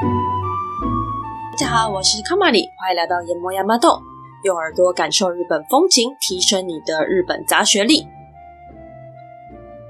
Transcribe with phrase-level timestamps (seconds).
[0.00, 4.02] 大家好，我是卡玛里，欢迎来到研磨亚麻豆，
[4.42, 8.04] 用耳朵感受日本风情，提升你的日本杂学力。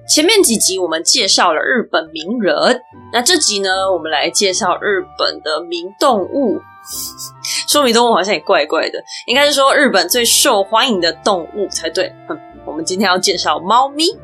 [0.06, 2.82] 前面几集我们介绍了日本名人，
[3.14, 6.60] 那这集呢，我们来介绍日本的名动物。
[7.66, 12.14] 说名动物好像也怪怪的，应该是说日本最受欢迎的动物才对。
[12.28, 14.14] 哼，我们今天要介绍猫咪。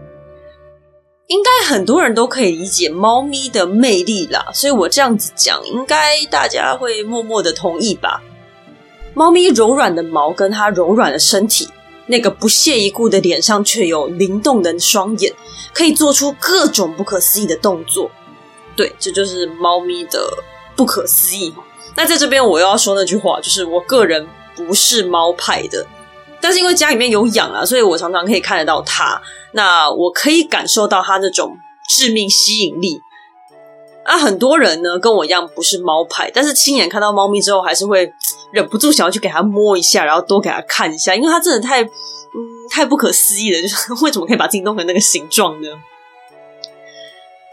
[1.31, 8.21] 应该很多人都可以理解猫咪的魅力啦，所以我这样子讲，应该大家会默默的同意吧。
[9.15, 11.69] 猫咪柔软的毛跟它柔软的身体，
[12.07, 15.33] 那个不屑一顾的脸上却有灵动的双眼，
[15.73, 18.11] 可以做出各种不可思议的动作。
[18.75, 20.29] 对，这就是猫咪的
[20.75, 21.55] 不可思议。
[21.95, 25.87] 那在这边我要说那句话，就是我个人不是猫派的。
[26.41, 29.21] 但是因为家里面有养啊，所以我常常可以看得到它。
[29.53, 31.57] 那我可以感受到它那种
[31.89, 33.01] 致命吸引力。
[34.05, 38.11] 啊，很多人呢跟我一样不是猫派，但是亲眼看到猫咪之后，还是会
[38.53, 41.89] 忍不住想要去给它摸一下，然后多给它看一下，因为它真的太嗯
[42.71, 45.69] 太不可思议了，就是为什么可以把自己弄成那个形状呢？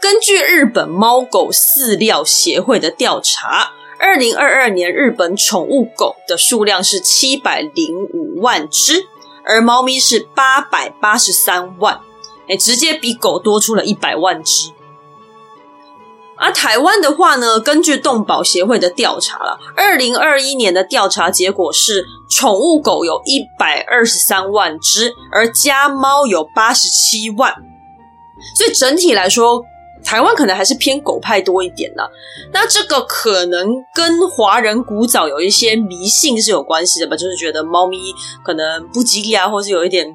[0.00, 3.72] 根据日本猫狗饲料协会的调查。
[4.00, 9.06] 二零二二年，日本宠物狗的数量是七百零五万只，
[9.44, 12.00] 而猫咪是八百八十三万，
[12.48, 14.72] 哎，直接比狗多出了一百万只。
[16.36, 27.54] 而台湾的话呢，根据动保协会的调查了，二零二一年的调查结果是，宠物狗有一百二十三万只，而家猫有八十七万，
[28.56, 29.64] 所以整体来说。
[30.04, 32.08] 台湾可能还是偏狗派多一点啦，
[32.52, 40.06] 那这个可能跟华人古早有一些迷信是有关系的吧，就是觉得猫咪可能不吉利啊，或是有一点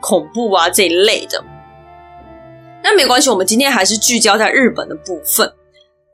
[0.00, 1.44] 恐怖啊这一类的。
[2.82, 5.52] 那没关系，我们今天还是聚焦在日本的部分。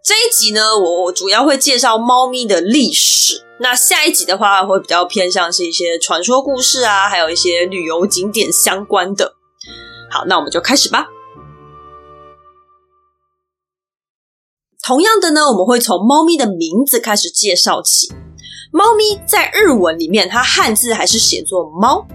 [0.04, 3.44] 这一集呢，我我主要会介绍猫咪的历史。
[3.60, 9.34] 那下一集的话，会比较偏向是一些传说故事啊，还有一些旅游景点相关的。
[10.10, 11.06] 好，那我们就开始吧。
[14.88, 18.10] 同样的呢，我们会从猫咪的名字开始介绍起。
[18.70, 22.06] 猫咪在日文里面，它汉字还是写作猫，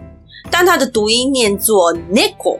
[0.49, 2.59] 但它的读音念作 neko。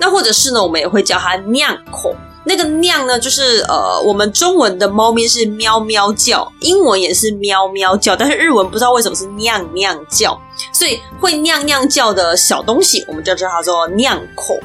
[0.00, 2.12] 那或者是呢，我们也会叫它酿口。
[2.44, 10.36] 那个酿呢，就是呃，我们中文的猫咪是喵喵叫，英文也是喵喵叫，但是日文不知道为什么是酿酿叫，
[10.72, 14.58] 所以会酿酿叫的小东西，我们就叫它做酿口。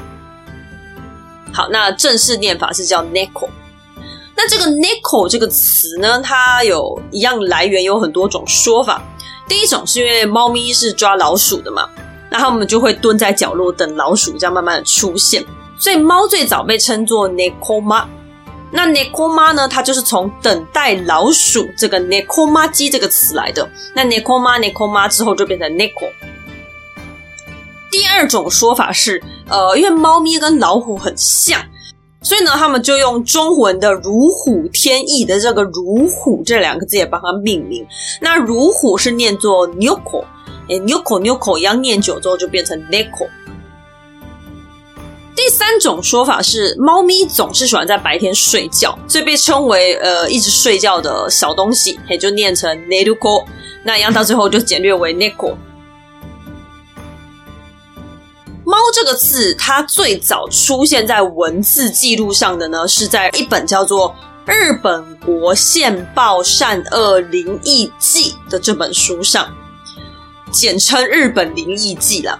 [1.53, 3.47] 好，那正式念法是叫 neko。
[4.35, 9.01] 那这个 “neko” 这个词呢，它有一样来源，有很多种说法。
[9.47, 11.87] 第一种是因为猫咪是抓老鼠的嘛，
[12.29, 15.43] 那它们就会蹲在角落等老鼠，这样慢慢的出现。
[15.79, 18.07] 所以猫最早被称作 n i c k o m a。
[18.71, 23.69] 那 n i c k o m a 呢，它就是从等待老鼠这个 “nekomaji” 这个词来的。
[23.93, 25.71] 那 n i c k o m a n i c k o m a 之后就变成
[25.73, 26.11] “neko”。
[27.89, 31.61] 第二种说法是，呃，因为猫咪跟老虎很像。
[32.25, 37.85] 所以呢，他们就用中文的“如虎添翼”的这个“如虎”这两个字也帮它命名。
[38.19, 40.23] 那“如虎”是念作 “nyoko”，
[40.67, 43.29] 诶 nyoko nyoko 一样念久之后就变成 “neko”。
[45.35, 53.45] 第三种说法是，猫咪总是喜欢在白天睡觉，所以被称为呃一直睡觉的小东西，也就念成 “neruko”。
[53.83, 55.53] 那一样到最后就简略为 “neko”。
[58.65, 64.09] 猫这个字，它最早出现在文字记录上的呢，是在一本叫做
[64.51, 69.47] 《日本国宪报善恶灵异记》的这本书上，
[70.51, 72.39] 简称《日本灵异记》啦。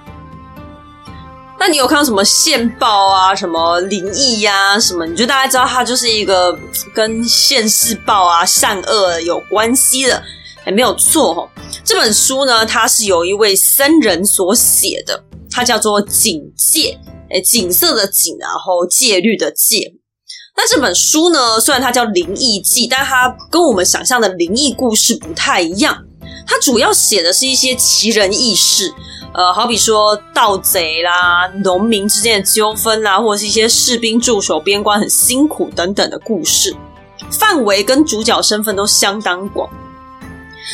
[1.60, 5.06] 那你有看到什么线报啊，什么灵异呀，什么？
[5.06, 6.58] 你就大概知道它就是一个
[6.94, 10.22] 跟现世报啊、善恶有关系的，
[10.64, 11.50] 还没有错哦。
[11.84, 15.24] 这本书呢，它是由一位僧人所写的。
[15.56, 17.00] 它叫做警戒，
[17.30, 19.94] 诶，景色的景，然后戒律的戒。
[20.58, 26.04] 那这本书呢，虽然它叫灵异记，但它跟我们想象的灵异故事不太一样。
[26.46, 28.94] 它主要写的是一些奇人异事，
[29.34, 36.76] 呃，好比说盗贼啦、农民之间的纠纷啦，或者是一些士兵驻守边关很辛苦等等的故事。
[37.32, 39.70] 范围跟主角身份都相当广。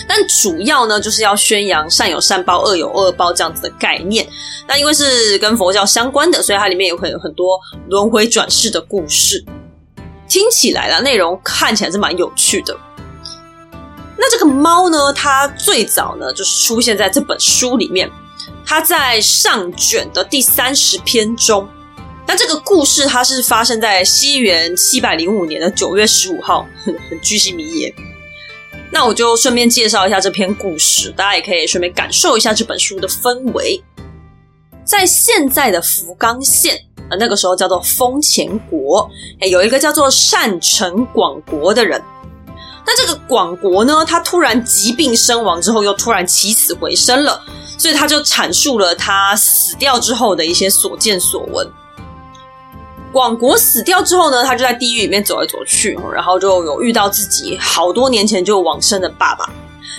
[0.07, 4.27] 但主要呢，就是要宣扬善有善报、恶有恶报这样子的概念。
[4.67, 7.59] 那因为是跟佛教相关的，所以它里面有很很多
[7.89, 9.43] 轮回转世的故事。
[10.27, 12.77] 听起来啦，内容看起来是蛮有趣的。
[14.17, 18.09] 那这个猫呢，它最早呢就是出现在这本书里面。
[18.65, 21.67] 它在上卷的第三十篇中，
[22.25, 27.93] 那这个故事它是发生在西元七百零五年的九月十五号，很很居心迷也。
[28.91, 33.81] 那我就顺便介绍一下这篇故事，大家也可以顺便感受一下这本书的氛围。
[34.83, 36.77] 在现在的福冈县，
[37.09, 39.09] 呃，那个时候叫做丰前国，
[39.49, 42.01] 有一个叫做善城广国的人。
[42.85, 47.41] 那这个广国呢，他突然疾病身亡之后，又突然起死回生了，
[47.77, 51.65] 所以他就阐述了他死掉之后的一些所见所闻。
[53.11, 59.49] 广国死掉之后呢，他就在地狱里面走来走去，然后就有遇到自己好多年前就往生的爸爸。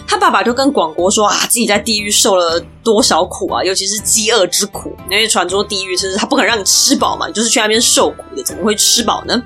[0.06, 4.96] 他爸爸就跟广国说啊，自己在地狱受了多少苦啊，尤其是饥饿之苦。
[5.10, 9.40] 因为传说地狱是他不肯让你吃饱嘛，你就是去那边受苦的，怎么会吃饱呢？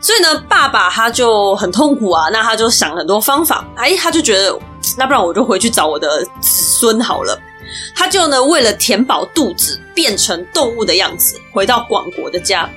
[0.00, 4.58] 所以呢，爸爸他就很痛苦啊，那他就想很多方法，哎，他就觉得
[4.98, 7.38] 那不然我就回去找我的子孙好了。
[7.94, 12.68] 他就呢，为了填饱肚子，变成动物的样子，回到广国的家。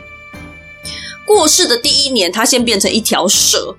[1.26, 3.76] 过世的第一年，他先变成一条蛇，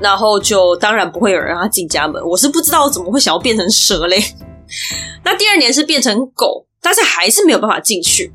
[0.00, 2.22] 然后就当然不会有人让他进家门。
[2.22, 4.22] 我是不知道怎么会想要变成蛇嘞。
[5.24, 8.32] 那第二年是变成狗，但是还是没有办法进去，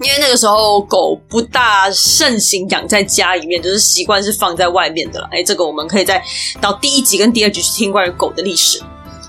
[0.00, 5.28] 因为那个时候狗不大盛行养在家里面，就是习惯是放在外面的了。
[5.30, 6.22] 哎，这个我们可以再
[6.60, 8.82] 到第一集跟第二集去听关于狗的历史。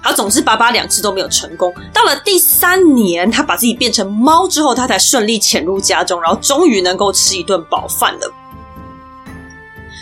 [0.06, 1.74] 好，总之，爸爸两次都没有成功。
[1.92, 8.31] 到了第三年，他把自己变成猫之后，他才顺利潜入家中，然后终于能够吃一顿饱饭了。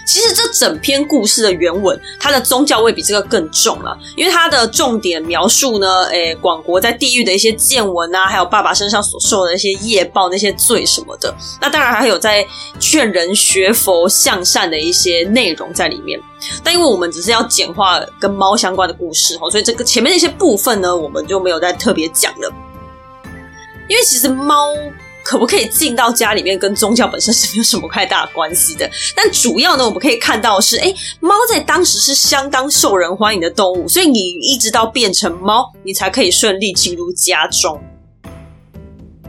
[0.05, 11.33] 其实这整篇故事的原文，它的宗教味比这个更重了，因为它的重点描述呢，诶，广国在地狱的一些见闻啊，还有爸爸身上所受的一些业报、那些罪什么的。
[11.61, 12.45] 那当然还有在
[12.79, 16.19] 劝人学佛向善的一些内容在里面。
[16.63, 22.51] 但因为我们只是要简化跟猫相关的故事哈，所以这个前面那些部分呢，我们就没有再特别讲了。
[23.87, 24.67] 因为其实猫。
[25.23, 28.89] 可不可以进到家里面，跟宗教本身是没有什么太大关系的。
[29.15, 37.81] 但主要呢，我们可以看到是，诶，猫在当时是相当受人欢迎的动物，所以你一直到变成猫，你才可以顺利进入家中。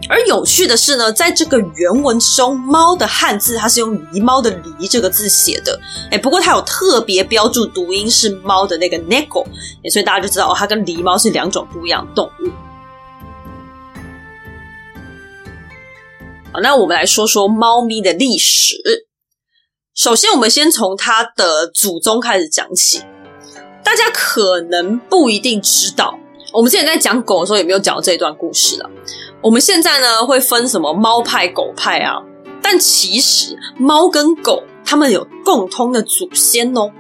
[0.07, 5.81] 而有趣的是呢，在这个原文中，猫的汉字它是用狸猫的“狸”这个字写的，
[6.11, 9.47] 诶，不过它有特别标注读音是猫的那个 “neko”，
[9.91, 12.51] 所以大家就知道哦，它跟狸猫是两种不一样的动物。
[16.63, 19.07] 那我们来说说猫咪的历史。
[19.95, 23.03] 首先，我们先从它的祖宗开始讲起。
[23.85, 26.19] 大家可能不一定知道，
[26.53, 28.91] 我们之前在讲狗的时候有没有讲到这一段故事了？
[29.43, 32.17] 我们现在呢会分什么猫派、狗派啊？
[32.63, 36.91] 但其实猫跟狗它们有共通的祖先哦。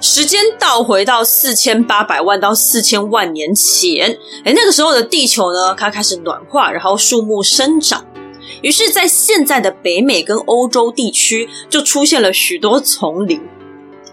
[0.00, 8.04] 时间倒回到四千八百万到四千万年前，诶，那个时候的地球呢，它开始暖化，然后树木生长，
[8.62, 13.40] 于是，在现在的北美跟欧洲地区，就出现了许多丛林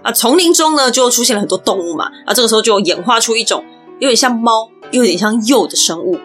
[0.01, 0.11] 啊。
[0.11, 2.05] 丛林中呢，就出现了很多动物嘛。
[2.25, 3.63] 啊，这个时候就演化出一种
[3.99, 6.17] 有点像猫，又有点像鼬的生物，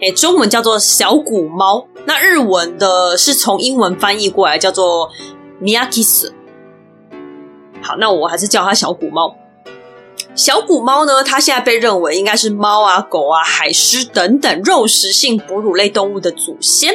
[0.00, 1.86] 诶，中文叫做小古猫。
[2.06, 5.08] 那日文的是从英文翻译过来，叫做
[5.62, 6.32] Miyakis。
[7.84, 9.36] 好，那我还是叫它小古猫。
[10.34, 16.92] 小古猫呢，它现在被认为应该是猫啊、狗啊、海狮等等肉食性哺乳类动物的祖先。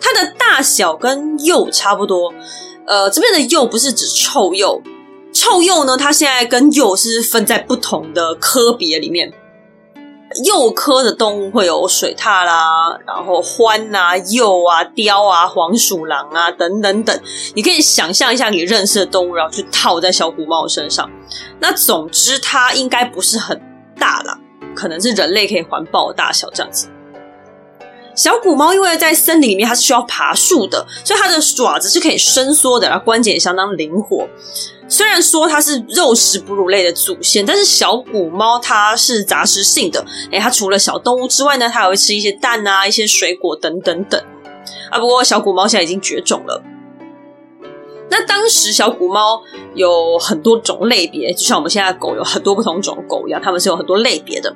[0.00, 2.34] 它的大小跟鼬差不多。
[2.86, 4.82] 呃，这边的鼬不是指臭鼬，
[5.32, 9.32] 臭鼬呢，它现在跟鼬是分在不同的科别里面。
[10.44, 17.20] 鼬科的动物会有水獭啦，然后獾啊、鼬啊、雕啊、黄鼠狼啊等等等。
[17.54, 21.10] 你可以想象一下你认识的动物，然后去套在小虎猫身上。
[21.60, 23.60] 那总之，它应该不是很
[23.98, 24.38] 大啦，
[24.74, 26.88] 可能是人类可以环抱的大小这样子。
[28.16, 34.26] 小古猫因为在森林里面，它是需要爬树的，所以它的爪子是可以伸缩的，然后关节也相当灵活。
[34.88, 40.02] 虽然说它是肉食哺乳类的祖先，但是小古猫它是杂食性的。
[40.30, 44.18] 诶，它除了小动物之外呢，它还会吃一些蛋啊、一些水果等等等。
[44.90, 46.62] 啊，不过小古猫现在已经绝种了。
[48.08, 49.42] 那当时小古猫
[49.74, 54.54] 有很多种类别，就像我们现在狗有很多不同种狗一样，它们是有很多类别的。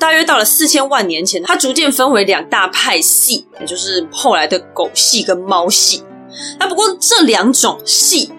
[0.00, 6.02] 大约到了四千万年前，它逐渐分为两大派系，也就是后来的狗系跟猫系。
[6.58, 8.32] 那不过这两种系。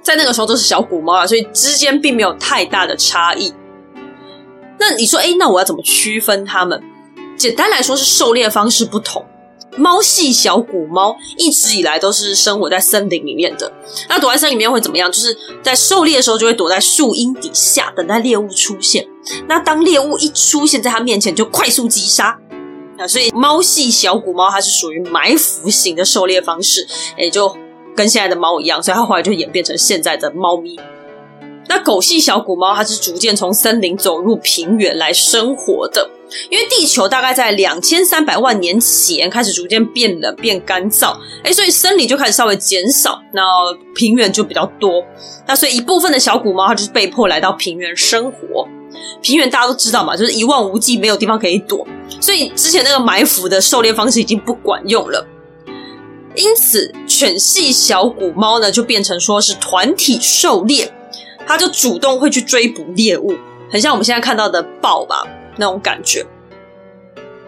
[0.00, 3.52] 在那个时候都是小古猫啊，所以之间并没有太大的差异。
[4.78, 6.80] 那你说，诶，那我要怎么区分它们？
[7.36, 9.26] 简单来说是狩猎方式不同。
[9.76, 13.72] 猫系小古猫一直以来都是生活在森林里面的。
[14.08, 15.10] 那躲在森林里面会怎么样？
[15.10, 19.06] 就是在狩猎的时候就会躲在树荫底下，等待猎物出现。
[19.48, 22.38] 那当猎物一出现在它面前，就快速击杀。
[22.98, 26.86] 啊，所以猫系小古猫它是属于埋伏型的狩猎方式，
[27.18, 27.54] 也就
[27.94, 30.78] 跟现在的猫一样，所以它后来就演变成现在的猫咪。
[31.68, 36.08] 那狗系小古猫它是逐渐从森林走入平原来生活的，
[36.50, 43.42] 因为地球大概在两千三百万年前开始逐渐变冷变干燥，诶，所以森林就开始稍微减少，那
[43.94, 45.04] 平原就比较多，
[45.46, 48.66] 那所以一部分的小古猫它就是被迫来到平原生活。
[49.20, 51.86] 平原大家都知道嘛，就是一望无际，没有地方可以躲，
[52.20, 55.26] 所以之前那个埋伏的狩猎方式已经不管用了。
[56.34, 60.92] 因此，犬系小古猫呢就变成说是团体狩猎，
[61.46, 63.34] 它就主动会去追捕猎物，
[63.70, 65.24] 很像我们现在看到的豹吧
[65.56, 66.24] 那种感觉。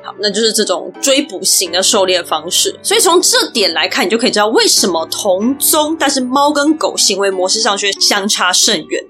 [0.03, 2.79] 好，那就是这种追捕型的狩猎方式。
[2.83, 9.05] 所以从这点来看，你就可以知道为什么同宗，但是猫跟狗行为模式上却相差甚远。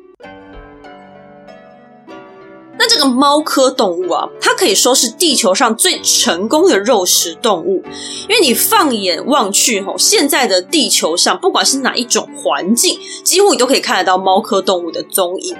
[2.80, 7.82] 那这个猫科动物啊，它可以说是地球上最成功的肉食动物，
[8.28, 15.56] 因为你放眼望去，吼，现在的地球上，不管是哪一种环境，几乎你都可以看得到猫科动物的踪影。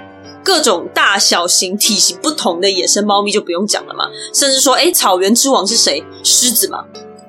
[0.49, 6.03] 各种大小型、体型不同的野生猫咪就不用讲了嘛，甚至说，诶，草原之王是谁？
[6.23, 6.83] 狮子嘛。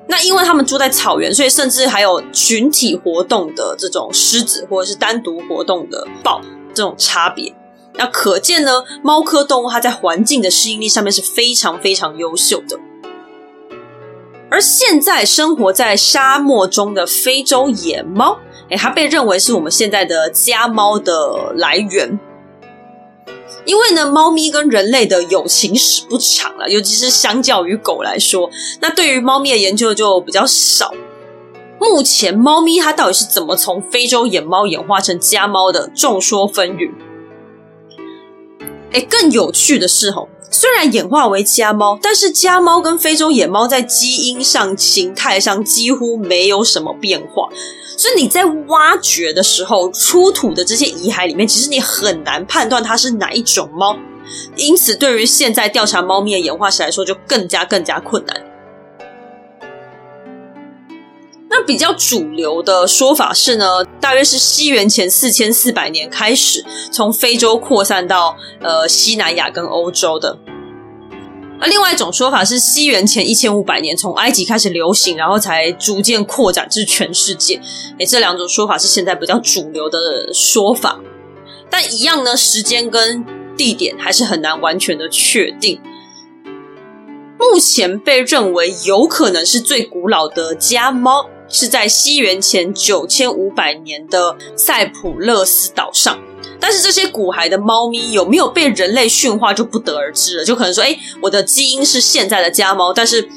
[0.07, 6.41] 那因为他们住在草原，所以甚至还有群体活动的这种狮子，或者是单独活动的豹，
[6.73, 7.53] 这种差别。
[7.93, 12.79] 那可见呢，猫科动物它在环境的适应力上面是非常非常优秀的。
[14.49, 18.39] 而现在生活在沙漠中的非洲野猫，
[18.71, 22.19] 诶，它被认为是我们现在的家猫的来源。
[23.65, 28.49] 因为呢，猫咪跟人类的友情史不长了，尤其是相较于狗来说，
[28.79, 30.91] 那对于猫咪的研究就比较少。
[31.79, 36.91] 目前，猫咪它到底是怎么从非洲野猫演化成家猫的，众说纷纭。
[38.91, 47.47] 诶，更有趣的是吼，虽然演化为家猫，但是家猫跟非洲野猫在基因上、形态上几乎没有什么变化，
[47.97, 53.95] 所以你在挖掘的时候，出土的这些遗骸里面，其实你很难判断它是哪一种猫。
[54.55, 58.50] 因此，对于现在调查猫咪的演化史来说，就更加更加困难。
[61.53, 70.39] 那比较主流的说法是呢，大约是西元前四千四百年开始，从非洲扩散到呃西南亚跟欧洲的。
[71.59, 77.59] 那另外一种说法是西元前一千五百年，从埃及开始流行，然后才逐渐扩展至全世界。
[77.99, 81.01] 诶，这两种说法是现在比较主流的说法，
[81.69, 83.25] 但一样呢，时间跟
[83.57, 85.81] 地点还是很难完全的确定。
[87.37, 91.29] 目前被认为有可能是最古老的家猫。
[91.51, 96.19] 是在西元前九千五百年的塞浦路斯岛上，
[96.59, 100.45] 但是这些骨骸的猫咪有没有被人类驯化就不得而知了。
[100.45, 103.27] 就可能说，诶，我的基因是现在的家猫，但是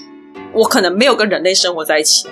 [0.52, 2.28] 我可能没有跟人类生活在一起。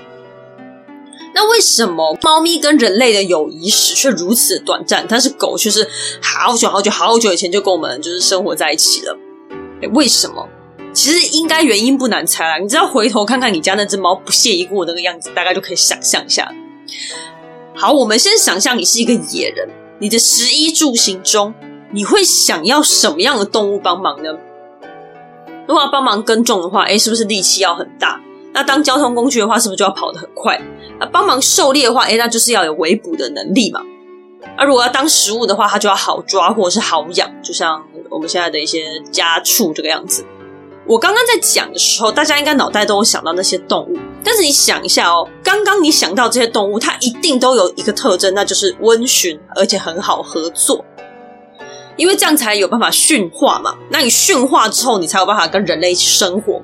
[1.34, 5.88] 那为什么猫咪跟人类的友谊史却如此短暂，但是狗却是
[6.20, 9.16] 好久好久好久以前就跟我们就是生活在一起了？
[9.94, 10.46] 为什么？
[10.92, 16.52] 其实应该原因不难猜啦，你只要回头看看你家那只猫不屑一顾那个样子，大概就可以想象一下。
[17.74, 19.68] 好，我们先想象你是一个野人，
[19.98, 21.54] 你的食衣住行中，
[21.92, 24.30] 你会想要什么样的动物帮忙呢？
[25.66, 28.20] 如果要帮忙耕种的话，诶，是不是力气要很大？
[28.52, 30.60] 那当交通工具的话，是不是就要跑得很快？
[31.00, 33.80] 那帮忙狩猎的话，诶，那就是要有围捕的能力嘛。
[34.56, 40.24] 啊如果要当食物的话，它就要好抓或者是好养，就像我们现在的一些家畜这个样子。
[40.84, 50.84] 我刚刚在讲的时候，大家应该脑袋都有想到那些动物，但是你想一下哦，刚刚你想到这些动物，它一定都有一个特征，那就是温驯，而且很好合作，
[51.96, 53.76] 因为这样才有办法驯化嘛。
[53.90, 56.60] 那你驯化之后，你才有办法跟人类一起生活。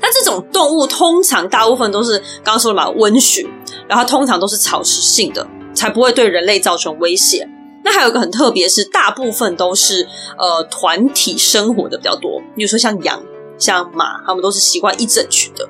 [0.00, 3.50] 那这种动物通常大部分都是刚刚说了嘛，温驯，
[3.88, 5.44] 然后通常都是草食性的，
[5.74, 7.48] 才不会对人类造成威胁。
[7.84, 10.06] 那还有一个很特别，是大部分都是
[10.38, 12.40] 呃团体生活的比较多。
[12.54, 13.22] 比如说像羊、
[13.58, 15.68] 像马，他们都是习惯一整群的。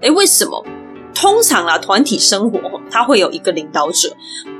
[0.00, 0.64] 诶，为什么？
[1.14, 2.58] 通常啊，团体生活
[2.90, 4.14] 它会有一个领导者，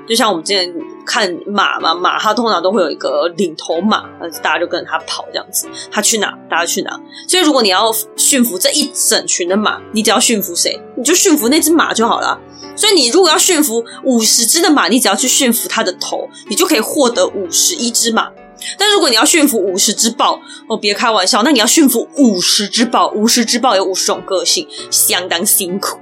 [0.09, 0.73] 就像我们之前
[1.05, 4.05] 看马嘛，马它通常都会有一个领头马，
[4.43, 5.69] 大家就跟着他跑这样子。
[5.91, 6.99] 他去哪，大家去哪。
[7.29, 12.39] 所以如果你要驯服这一整群的马，你只要驯服谁，你就驯服那只马就好了。
[12.77, 18.31] 所以，你如果要驯服五十只的马，你只要去驯服它的头，你就可以获得五十一只马。
[18.79, 25.99] 但如果你要驯服五十只豹，哦，别开玩笑，那你要驯服五十只豹，五十只豹有五十种个性，相当辛苦。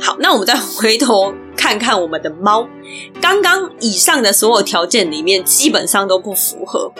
[0.00, 2.68] 好，那我们再回头看看我们的猫，
[3.20, 6.92] 刚刚以上的所有条件里面，基本上都不符合。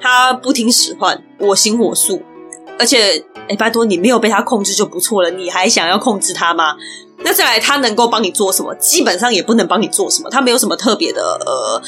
[0.00, 2.22] 它不听使唤，我行我素，
[2.78, 6.76] 而且，哎，拜托你没有被它控制就不错了，你还想要控制它吗？
[7.18, 8.74] 那再来，它能够帮你做什么？
[8.74, 11.82] 基本上也不能帮你做什么，它没有什么特别的，呃，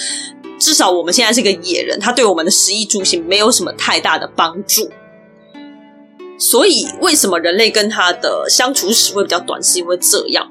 [0.59, 4.91] 至少我们现在是个野人，它对我们的食衣住行没有什么太大的帮助。
[6.39, 9.63] 所以，为什么人类跟它的相处史会比较短？
[9.63, 10.51] 是因为这样。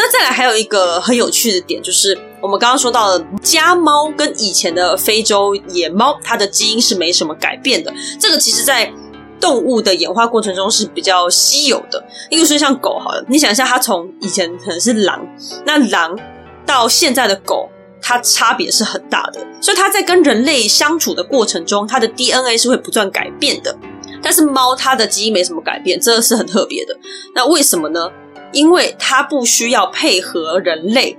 [0.00, 7.92] 那再来还有一个很有趣的点，就是我们刚刚说到的家猫跟以前的非洲野猫，它的基因是没什么改变的。
[8.20, 8.92] 这个其实，在
[9.40, 12.02] 动物的演化过程中是比较稀有的。
[12.30, 15.26] 例如说像狗好了，你想一下，它从以前可能是狼，
[15.66, 16.16] 那狼
[16.64, 17.68] 到现在的狗，
[18.00, 19.44] 它差别是很大的。
[19.60, 23.76] 所以它在跟人类相处的过程中，它的 DNA 是会不断改变的。
[24.22, 26.96] 但是猫它的基因没什么改变，这是很特别的。
[27.34, 28.08] 那为什么呢？
[28.52, 31.16] 因为它不需要配合人类，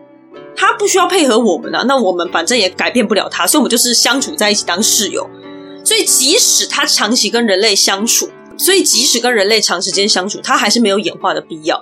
[0.56, 1.84] 它不需要配合我们啊。
[1.88, 5.30] 那我们反正也改变不了它，所以我们就是相处在一起当室友。
[5.84, 11.82] 所以即使它长期跟人类相处，所以即使跟人类长时间相处，它还是没有演化的必要。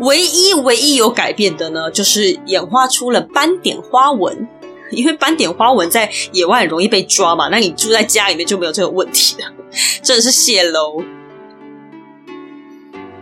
[0.00, 4.48] 唯一唯一有改变的呢，就是演化出了斑点花纹。
[4.90, 9.46] 因为斑点花纹在野外很容易被抓嘛，那你住在家里面就没有这个问题了。
[10.02, 11.02] 真是谢喽。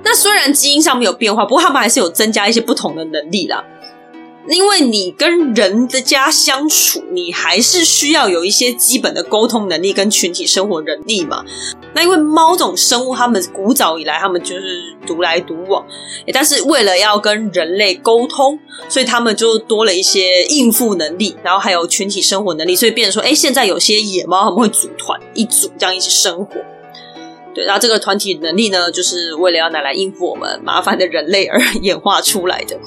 [0.06, 3.64] 那虽然基因上没有变化，不过他们还是有增加一些不同的能力啦。
[4.48, 11.44] 因为你跟人的家相处，你还是需要有一些基本的沟通能力跟群体生活能力嘛。
[11.96, 15.84] 那因为猫这种生物，它们古早以来他们就是独来独往，
[16.32, 18.56] 但是为了要跟人类沟通，
[18.88, 26.54] 所以他们就多了一些应付能力，然后还有群体生活能力，所以变成说，哎，现在有些野猫他们会组团一组这样一起生活。
[27.56, 32.78] 对，然后这个团体能力呢，就是为了要拿来应付我们麻烦的人类而 演化出来的。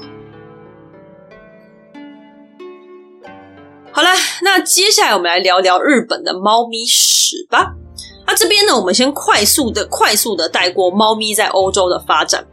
[3.92, 4.10] 好了，
[4.44, 7.74] 那接下来我们来聊聊日本的猫咪史吧。
[8.28, 12.46] 那这边呢，我们先快速的、快速的带过猫咪在欧洲的发展。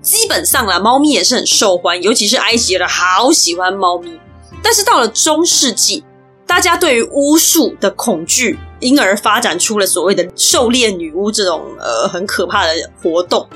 [0.00, 4.18] 基本上啦，猫咪也是很受欢迎，尤其是埃及人好喜欢猫咪。
[4.62, 6.02] 但是到了中世纪，
[6.50, 8.58] 大家对于巫术的恐惧。
[8.80, 13.46] 因而发展出了所谓的狩猎女巫这种呃很可怕的活动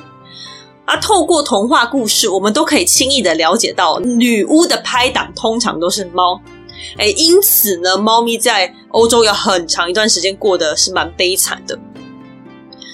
[0.84, 0.94] 啊。
[0.98, 6.38] 透过童话故事，我们都可以轻易的了解到，女巫的拍档通常都是猫。
[6.98, 11.78] 哎，因此呢，猫咪在欧洲有很长一段时间过得是蛮悲惨的。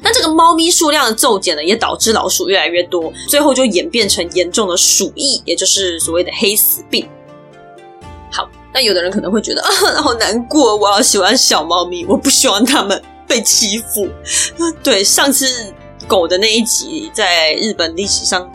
[0.00, 7.04] 那这个猫咪数量的骤减呢，也导致老鼠越来越多，最后就演变成严重的鼠疫，也就是所谓的黑死病。
[8.72, 9.68] 那有的人可能会觉得啊，
[10.00, 14.08] 好难过，我好喜欢小猫咪，我不希望它们被欺负。
[14.82, 15.46] 对，上次
[16.06, 18.48] 狗的那一集在日本历史上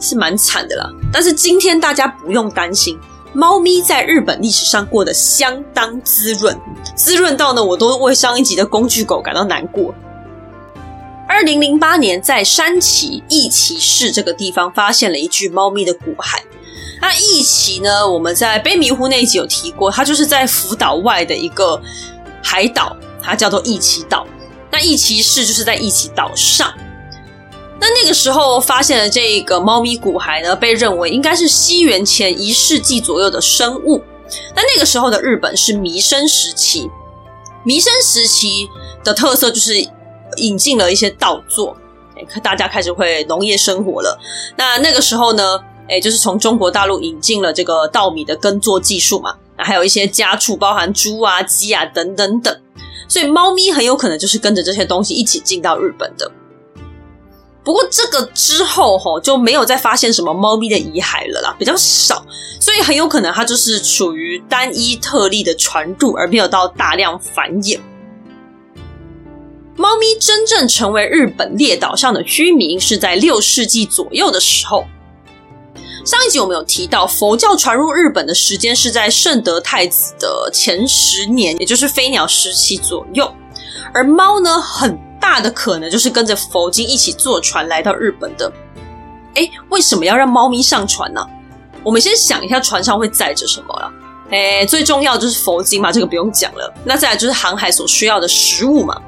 [0.00, 0.90] 是蛮惨的啦。
[1.12, 2.98] 但是今天大家不用担心，
[3.34, 6.58] 猫咪在日本历史上过得相当滋润，
[6.96, 9.94] 滋润到呢，我都为上一集的工具狗感到难过。
[11.28, 16.40] 二零零八年，在山崎义崎市这个地方发现了一具猫咪的骨骸。
[17.00, 18.08] 那义旗呢？
[18.08, 21.80] 我们在卑弥呼那一集有提过，它就是在福岛外的一个
[22.42, 24.26] 海岛，它叫做义旗岛。
[24.70, 26.72] 那义旗市就是在义旗岛上。
[27.80, 34.02] 那那个时候发现的这个猫咪骨骸呢，被认为应该是西元前一世纪左右的生物。
[34.54, 36.88] 那那个时候的日本是弥生时期，
[37.64, 38.68] 弥生时期
[39.02, 39.86] 的特色就是
[40.36, 41.76] 引进了一些稻作，
[42.42, 44.18] 大家开始会农业生活了。
[44.56, 45.60] 那那个时候呢？
[45.88, 52.58] 哎，就是从中国大陆引进了这个稻米的耕作技术嘛，那还有一些家畜，包含猪啊、鸡啊等等等，
[53.06, 56.30] 所以猫咪很有可能就是跟着这些东西一起进到日本的。
[57.62, 62.24] 不过这个之后吼就没有再发现什么猫咪的遗骸了啦，比较少，
[62.58, 67.78] 所以很有可能它就是处于单一特例的传入，而没有到大量繁衍。
[69.76, 74.86] 猫咪真正成为日本列岛上的居民是在六世纪左右的时候。
[76.04, 83.32] 上一集我们有提到，佛教传入日本的时间是在圣德太子的前十年，也就是飞鸟时期左右。
[83.94, 88.52] 而猫呢，很大的可能就是跟着佛经一起坐船来到日本的。
[89.36, 91.26] 诶，为什么要让猫咪上船呢？
[91.82, 93.90] 我们先想一下，船上会载着什么了？
[94.30, 96.70] 诶，最重要就是佛经嘛，这个不用讲了。
[96.84, 99.00] 那再来就是航海所需要的食物嘛。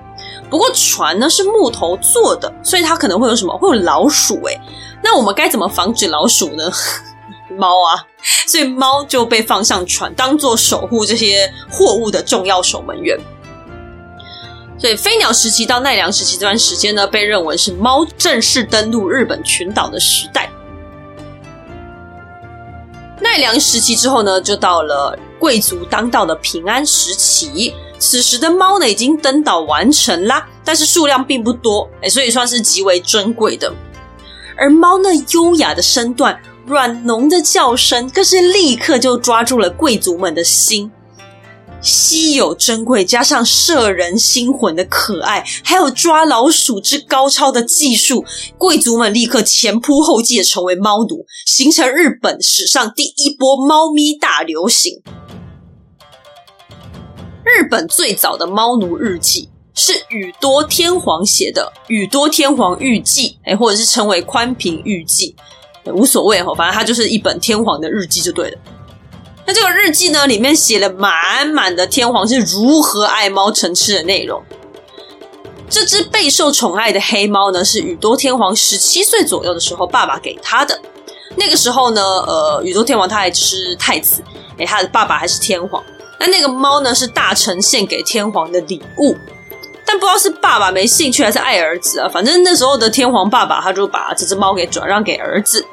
[0.49, 3.55] 不过船呢是木头做的，所以它可能会有什么？
[3.59, 4.59] 会有老鼠诶。
[5.03, 6.71] 那我们该怎么防止老鼠呢？
[7.57, 8.05] 猫啊，
[8.47, 13.19] 所以猫就被放上船，当做守护这些货物的重要守门员。
[14.79, 20.51] 所以飞鸟时期到奈良时期这段时间呢，被认为是猫正式登陆日本群岛的时代。
[23.21, 27.75] 奈良时期之后呢，就到了贵族当道的平安时期。
[27.99, 30.47] 此时的猫呢，已经登岛完成啦。
[30.63, 33.73] 但是数量并不多，哎，所以算是极为珍贵的。
[34.57, 40.91] 而猫那优雅的身段、软浓的叫声，更是立刻就抓住了贵族们的心。
[41.83, 48.25] 稀有珍贵，加上摄人心魂的可爱，还有抓老鼠之高超的技术，
[48.59, 55.03] 贵族们立刻前仆后继的成为猫奴，形成日本史上第一波猫咪大流行。
[57.45, 65.37] 日本最早的猫奴日记是宇多天皇写的《宇多天皇日记》，哎，或者是称为《宽平日记》，
[65.93, 68.59] 无所谓哈，反正它就是一本天皇的日记就对了。
[69.47, 74.43] 那这个日记呢，里面写了满满的天皇是如何爱猫成痴的内容。
[75.69, 80.81] 这只备受宠爱的黑猫呢，是宇多天皇十七岁左右的时候爸爸给他的。
[81.37, 84.23] 那个时候呢，呃，宇多天皇他还只是太子，
[84.57, 85.85] 诶，他的爸爸还是天皇。
[86.19, 89.15] 那那个猫呢，是大臣献给天皇的礼物。
[89.87, 95.65] 但不知道是爸爸没兴趣还是爱儿子啊，反正那时候的天皇爸爸他就把这只猫给转让给儿子。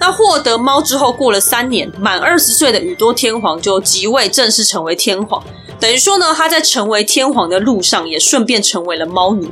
[0.00, 5.42] 那获得猫之后，过了三年，满二十岁的宇多天皇就即位，正式成为天皇。
[5.80, 9.48] 等于说呢，他在成为天皇的路上，也顺便成为了猫奴。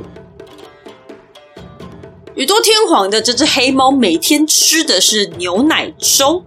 [2.35, 6.43] 宇多天皇的这只黑猫每天吃的是牛奶粥，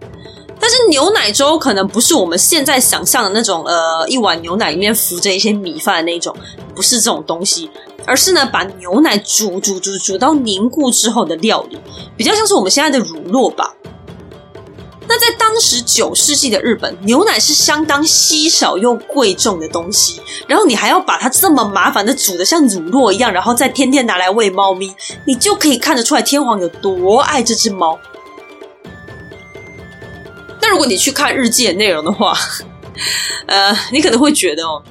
[0.61, 6.37] 但是牛奶粥可能不是我们现在想象的那种，呃，一碗牛奶里面浮着一些米饭的那种，
[6.75, 7.71] 不是这种东西，
[8.05, 11.79] 而是呢，把牛奶煮煮煮煮到凝固之后的料理，
[12.15, 13.75] 比较像是我们现在的乳酪吧。
[15.09, 24.95] 那在当时九世纪的日本，牛奶是相当稀少又贵重的东西，然后你还要把它这么麻烦的煮得像乳酪一样，然后再天天拿来喂猫咪，
[25.27, 27.99] 你就可以看得出来天皇有多爱这只猫。
[30.71, 32.37] 如果你去看日记的内容的话，
[33.47, 34.83] 呃，你可能会觉得哦，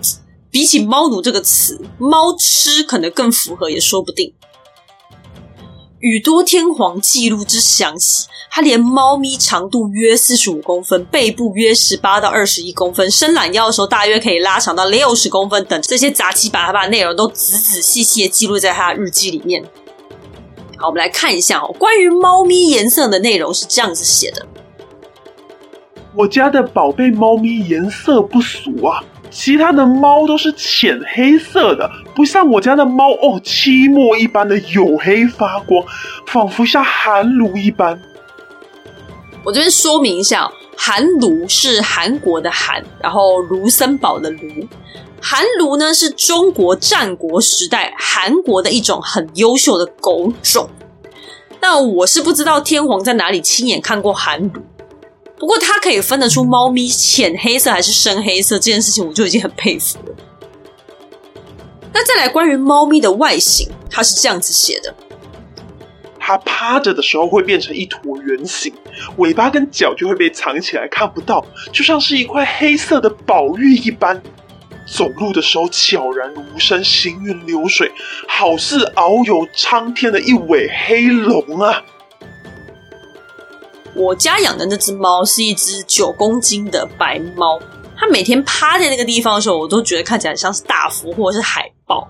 [0.51, 4.33] 比起“猫奴”这个词，“猫痴”可能更符合，也说不定。
[5.99, 8.25] 宇多天皇记录之详细。
[8.51, 19.63] 他连猫咪长度约四十五公分，背部约十八到二十一公分，伸懒腰的时候大约可以拉长到六十公分等这些杂七杂八的内容都仔仔细细的记录在他的日记里面。
[20.77, 24.43] 好，我们来看一下哦，关于猫咪颜色的内容是这样子写的：
[26.19, 29.01] 我家的宝贝猫咪颜色不俗啊，
[29.31, 35.81] 其他的猫都是浅黑色的，不像我家的猫哦，漆墨一般的黝黑发光，
[36.27, 37.97] 仿佛像寒炉一般。
[39.45, 44.39] 我这边说明一下，韩卢是韩国的韩，然后卢森堡的卢。
[45.21, 50.69] 韩卢呢是中国战国时代韩国的一种很优秀的狗种。
[51.61, 54.61] 那我是不知道天皇在哪里亲眼看过韩卢，
[55.39, 60.15] 不过它可以分得出猫咪浅黑色还是深黑色这件事情，我就已经很佩服了。
[61.93, 64.93] 那再来关于猫咪的外形，它是这样子写的。
[66.19, 68.71] 它趴着的时候会变成一坨圆形，
[69.17, 74.21] 尾巴跟脚就会被藏起来看不到，就像是一块黑色的宝玉一般。
[74.85, 77.91] 走路的时候悄然无声，行云流水，
[78.27, 81.83] 好似遨游苍天的一尾黑龙啊！
[83.95, 87.59] 我家养的那只猫是一只九公斤的白猫，
[87.97, 92.07] 它每天趴在那个地方的时候，我都觉得看起来像是大福或者是海豹。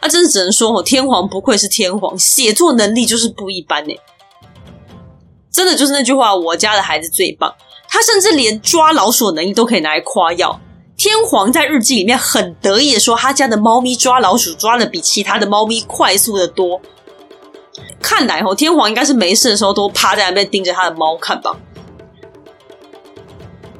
[0.00, 3.94] 那、真是只能说哦，天皇不愧是天皇，写作能力就是不一般呢。
[5.52, 7.54] 真的就是那句话，我家的孩子最棒。
[7.88, 10.58] 他甚至连抓老鼠的能力都可以拿来夸耀。
[10.96, 16.80] 天皇在日记里面很得意的说，他家的猫咪抓老鼠抓的比其他的猫咪快速的多。
[18.00, 21.56] 看来哦，天皇应该是没事的时候都趴在那边盯着他的猫看吧。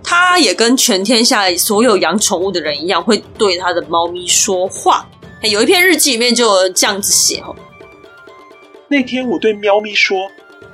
[0.03, 5.09] 他也跟全天下所有养宠物的人一样，会对他的猫咪说话。
[5.43, 7.55] 有一篇日记里面就这样子写哦。
[8.89, 10.17] 那天我对喵咪说：“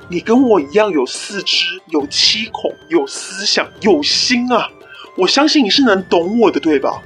[0.09, 4.69] 你跟我一样有四肢，有七孔，有思想，有心啊！
[5.15, 7.01] 我相信你是能懂我的，对吧？”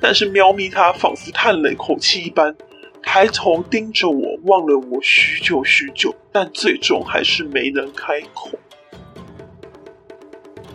[0.00, 2.54] 但是喵咪它仿佛叹了一口气一般，
[3.02, 8.50] 抬头盯着我，望了我许久许久，但最终还是没能开口。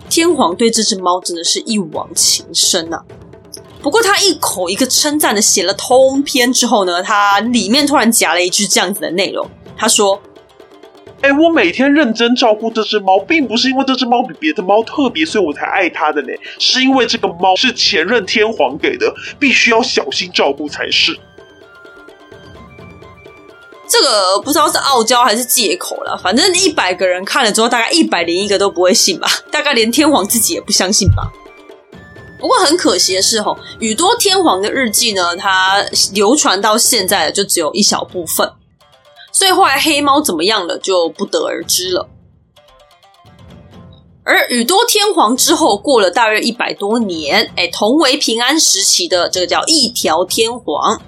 [0.10, 3.04] 天皇对这只猫真的是一往情深啊！
[3.82, 9.48] 不过他一口一个称赞的写了通篇之后呢，他里面突然夹了一句这样子的内容。
[9.76, 10.20] 他说
[11.22, 21.18] ：“哎，我每天认真照顾这只猫，并不是因为这只猫比别的猫特别，所以我才爱它的呢，是因为这个猫是前任天皇给的，必须要小心照顾才是。”
[23.88, 31.32] 这个不知道是傲娇还是借口了，反正一百个人看了之后，大概一百零一个都不会信吧， 大概连天皇自己也不相信吧。
[32.39, 38.52] 不过很可惜的是，吼宇多天皇的日记呢，它流传到现在的就只有一小部分，
[39.32, 42.08] 所以后来黑猫怎么样了就不得而知了。
[44.23, 51.02] 而宇多天皇之后过了大约一百多年，哎，同为平安时期的这个叫一条天皇，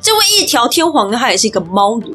[0.00, 2.14] 这位一条天皇呢，他也是一个猫奴，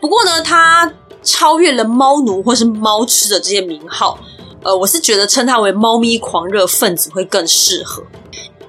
[0.00, 4.18] 不过呢，他超越了猫奴或是猫痴的这些名号。
[4.62, 8.02] 呃，我是觉得称他为猫咪狂热分子会更适合。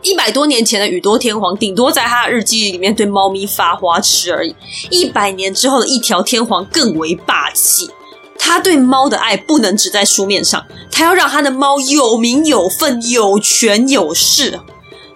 [0.01, 4.53] 一百多年前的宇多天皇，顶多在他的日记里面对猫咪发花痴而已。
[4.89, 7.89] 一百年之后的一条天皇更为霸气，
[8.37, 14.59] 他对猫的爱不能只在书面上，他要让他的猫有名有份、有权有势。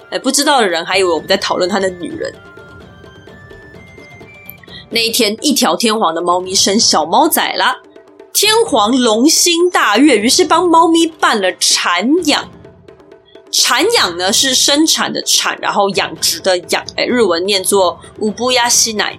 [0.10, 2.34] 哎，不知道的人还以为我们在讨论他的女人。
[4.92, 7.78] 那一天，一条天皇的猫咪生小猫仔啦。
[8.34, 12.50] 天皇龙心大悦，于是帮猫咪办了产养。
[13.52, 19.18] 产养呢是生产的产，然后养殖的养，哎，日文念作乌布亚西奶。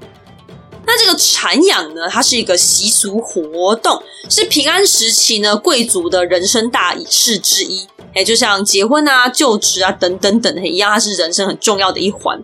[0.87, 7.87] 那这个产养呢，它是一个习俗活动，是平安时期呢贵族的人生大仪式之一。
[8.15, 12.41] 哎，就像结婚啊、就职啊等等等一样，它是人生很重要的一环。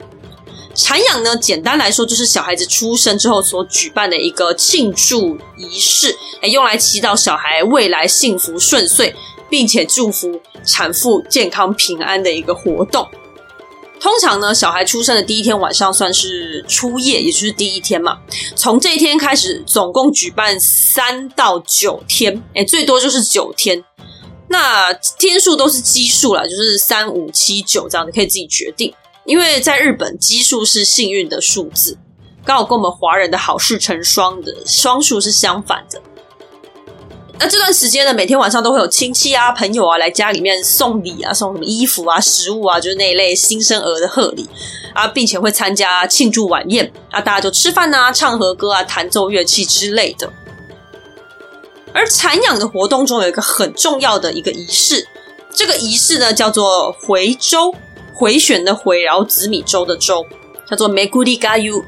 [0.76, 9.14] 产养呢，简单来说就是小孩子出生之后所举办的一个庆祝仪式，哎，用来祈祷小孩未来幸福顺遂，
[9.48, 13.08] 并且祝福产妇健康平安的一个活动。
[13.98, 18.18] 通常呢，小孩出生的第一天晚上算是初夜，也就是第一天嘛。
[18.54, 23.82] 从这一天开始，总共举办三到九天，哎，最多就是九天。
[24.48, 28.92] 那天数都是奇数啦，就是三五七九这样子，可以自己决定。
[29.26, 31.98] 因为在日本，奇数是幸运的数字，
[32.44, 36.00] 刚好跟我们华人的好事成双的双数是相反的。
[37.38, 44.48] 那这段时间呢，每天晚上都会有亲戚啊、朋友啊来家里面送礼啊，送什么衣服啊、食物啊，就是那一类新生儿的贺礼
[44.94, 50.32] 啊，并且会参加庆祝晚宴啊，大家就吃饭啊、唱和歌啊、弹奏乐器之类的。
[51.92, 55.06] 而产养的活动中有一个很重要的一个仪式，
[55.52, 57.74] 这个仪式呢叫做回周。
[58.16, 60.24] 回旋的回，然后紫米粥的粥，
[60.68, 61.85] 叫做 Meguri Gayu。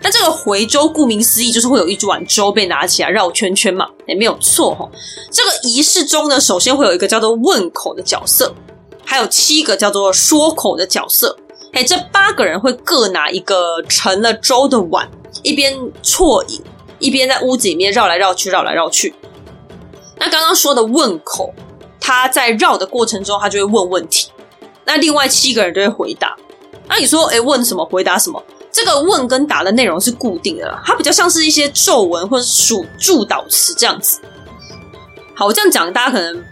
[0.00, 4.90] 那这个回粥，顾名思义，就是会有一碗粥被拿起来绕圈圈嘛，也没有错哈。
[5.30, 8.52] 这个仪式中呢，首先会有一个叫做问口的角色，
[9.04, 11.36] 还有七个叫做说口的角色。
[11.72, 15.08] 哎，这八个人会各拿一个盛了粥的碗，
[15.44, 16.60] 一边啜饮，
[16.98, 19.14] 一边在屋子里面绕来绕去，绕来绕去。
[20.16, 21.54] 那刚刚说的问口，
[22.00, 24.31] 他在绕的过程中，他就会问问题。
[24.84, 26.36] 那另外七个人就会回答。
[26.88, 27.84] 那你说，诶，问什么？
[27.84, 28.42] 回答什么？
[28.70, 34.20] 这个问跟答的内容是固定的，它比较像是一些咒文或者是属祝祷词这样子。
[35.34, 36.42] 好，我这样讲，大家可能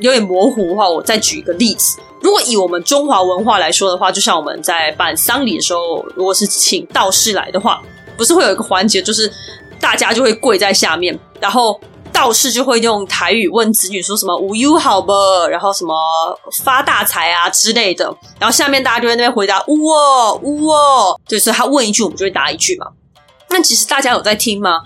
[0.00, 1.98] 有点模糊的话，我再举一个例子。
[2.20, 7.80] 如果以我们中华文化来说的话，就像我们在办丧礼的时候，如果是请道士来的话，
[8.16, 9.32] 不是会有一个环节，就是
[9.80, 11.80] 大家就会跪在下面，然后。
[12.18, 15.12] 道士就会用台语问子女说什么“无忧好不”，
[15.48, 15.94] 然后什么
[16.64, 18.04] 发大财啊之类的，
[18.40, 22.88] 然后下面大家就在那边回答“呜哦呜哦”，就是他问一句，我们就会答一句嘛。
[23.50, 24.80] 那其实大家有在听吗？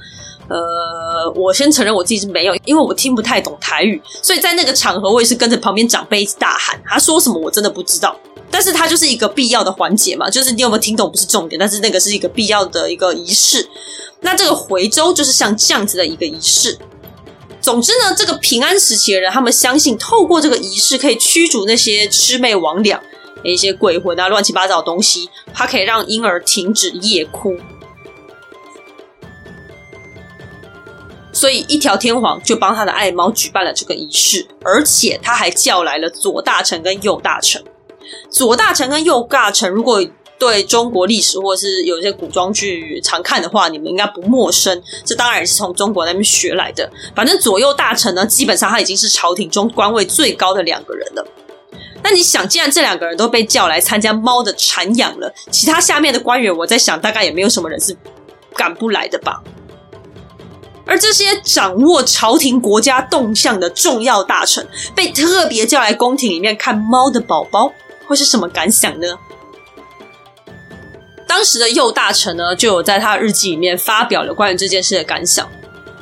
[0.49, 8.15] 呃，我先承认我自己是没有，因为我听不太懂台语，所以在那个场合我也是跟着旁边长辈一直大喊，他说什么我真的不知道。
[8.51, 13.67] 但是它就是一个必要的环节嘛，就是你有没有听懂不是重点，但是那个是一个必要的一个仪式。
[14.21, 16.79] 那这个回州就是像这样子的一个仪式。
[17.63, 23.01] 总之呢，这个平安时期的人，他们相信透过这个仪式可以驱逐那些魑魅魍魎、
[23.45, 27.57] 一些鬼魂啊、乱七八糟的东西，它可以让婴儿停止夜哭。
[31.33, 37.63] 所以一条天皇就帮他的爱猫举办了这个仪式，而且他还叫来了左大臣跟右大臣。
[38.29, 40.05] 左大臣跟右大臣，如果
[40.43, 44.83] 对中国历史或者是有一些古装剧常看的话，你们应该不陌生。
[45.05, 46.91] 这当然是从中国那边学来的。
[47.15, 51.25] 反正左右大臣呢，基本上他已经是朝廷中官位最高的两个人了。
[52.03, 57.97] 那你想，既然这两个人都被叫来参加猫的产养了，其他下面的官员，我在想，大概也没有什么人是
[58.57, 59.41] 赶不来的吧。
[60.85, 67.73] 而这些掌握朝廷国家动向的重要大臣，被特别叫来宫廷里面看猫的宝宝，
[68.09, 69.17] 会是什么感想呢？
[71.35, 75.49] 当时的右大臣呢，就有在他日记里面发表了关于这件事的感想。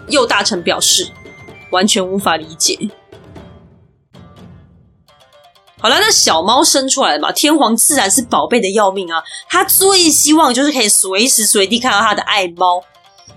[0.09, 1.07] 右大臣表示，
[1.71, 2.77] 完全无法理解。
[5.79, 12.83] 好了，那小猫生出来嘛，天皇自然是宝贝的要命啊，他最希望就是可以随时随地看到他的爱猫。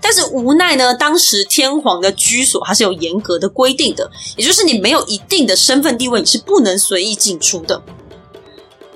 [0.01, 7.79] 但是无奈呢，当时天皇的居所还是有严格的规定的，也就是你没有一定的身份地位，你是不能随意进出的。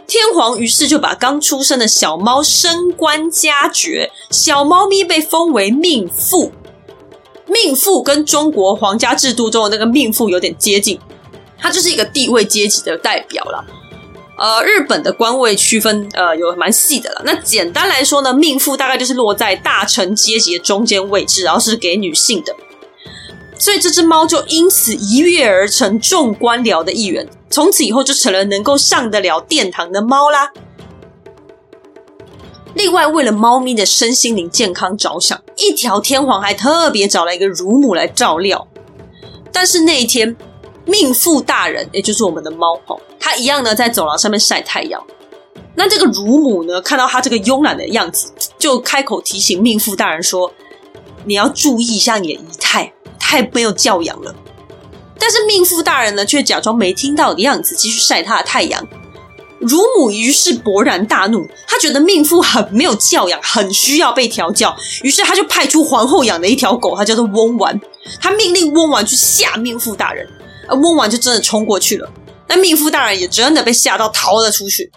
[0.08, 6.52] 天皇于是就把刚出生的小猫升官加爵，小猫咪被封为命妇。
[7.46, 11.00] 命妇跟中国皇家制度中的那个命妇有点接近，
[11.58, 13.66] 它就是一个地位阶级的代表了。
[14.38, 17.24] 呃，日本的官位区分呃有蛮细的了。
[17.26, 22.56] 那简单来说呢，命妇大概就是落在大臣阶级的中间位置，然后是给女性的。
[23.58, 30.52] 所以这只猫就因此一跃而成众官僚的一员，从此以后就成了能够上得了殿堂的猫啦。
[32.74, 38.68] 另外，为了猫咪的身心灵健康着想，一条天皇还特别找来一个乳母来照料。
[39.52, 40.36] 但是那一天，
[40.86, 45.02] 命妇大人，也就是我们的猫，哈，它一样呢在走廊上面晒太阳。
[45.74, 50.52] 那这个乳母呢，看到它这个慵懒的样子，就开口提醒命妇大人说
[51.26, 54.34] ：“你要注意一下你的仪态。”太没有教养了，
[55.20, 58.88] 但是命妇大人呢，却假装没听到的样子，继续晒他的太阳。
[59.60, 67.82] 乳母于是勃然大怒，她觉得命妇很没有教养，很需要被调教，于是她就派出皇后养的一条狗，它叫做翁丸。
[68.22, 70.28] 她命令翁丸去吓命妇大人，
[70.68, 72.08] 而翁丸就真的冲过去了。
[72.48, 74.92] 那命妇大人也真的被吓到逃了出去。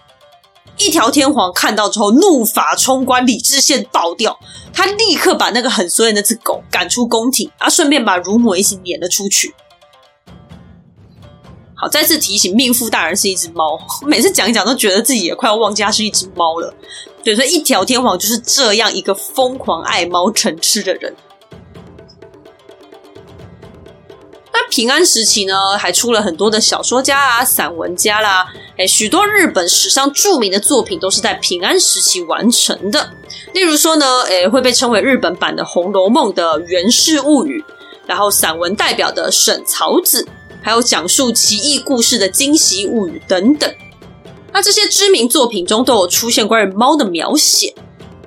[0.77, 4.39] 一条天皇看到之后，怒发冲冠，理智线爆掉。
[4.75, 9.55] 他立刻把那个很衰的那只狗赶出宫廷，啊，顺便把乳母一起撵了出去。
[11.81, 13.81] 好，再次提醒，命妇大人是一只猫。
[14.07, 16.75] 每次讲一讲，都觉得自己也快要忘记它是一只猫了。
[17.25, 21.15] 对，所以一条天皇就是这样一个疯狂爱猫成痴的人。
[24.53, 33.09] 那平安时期呢，还出了很多的小说家啊、散文家啦，诶，许多日本史上著名的作品都是在平安时期完成的。
[33.55, 37.65] 例如说呢，诶，会被称为日本版的《红楼梦》的《源氏物语》，
[38.07, 40.29] 然后散文代表的沈草子，
[40.63, 43.73] 还有讲述奇异故事的《惊喜物语》等等。
[44.53, 47.75] 那这些知名作品中都有出现关于猫的描写，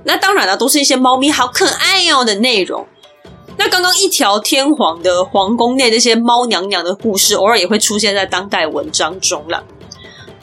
[0.06, 2.88] 那当然了，都是一些猫咪好可爱哦的内容。
[3.58, 9.64] 那刚刚一条天皇的皇宫内那些猫娘娘的故事，偶尔也会出现在当代文章中了。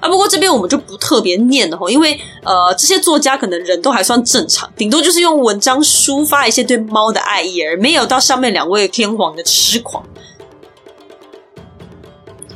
[0.01, 10.03] 啊，不过这边我们就不特别念了哈，因为呃，这些作家可能人都还算正常，顶多就是用文章抒发一些对猫的爱意，而没有到上面两位天皇的痴狂。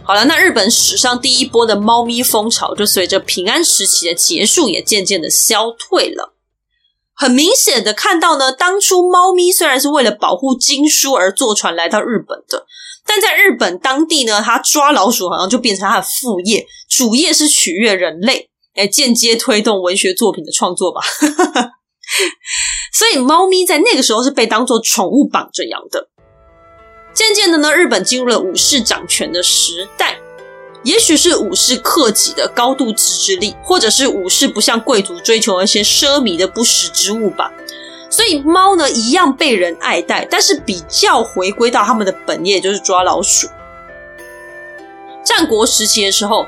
[0.06, 6.34] 好了，那日本史上第一波的猫咪风潮，就随着平安时期的结束，也渐渐的消退了。
[7.14, 12.66] 很明显的看到呢，当初猫咪虽然是为了保护经书而坐船来到日本的，
[13.06, 21.00] 但在日本当地呢，它抓老鼠好像就变成它的副业，主业是取悦人类，来间接推动文学作品的创作吧。
[22.92, 26.10] 所以猫咪在那个时候是被当作宠物绑着养的。
[27.14, 30.18] 渐渐的呢，日本进入了武士掌权的时代。
[30.82, 37.50] 也许是武士克己的高度自制力，或者是武士不像贵族追求那些奢靡的不实之物吧。
[38.10, 43.48] 所以猫呢，一样被人爱戴，但是比较回归到他们的本业，就是抓老鼠。
[45.24, 46.46] 战国时期的时候，